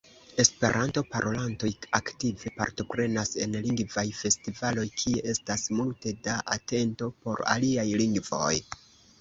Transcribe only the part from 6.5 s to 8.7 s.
atento por aliaj lingvoj.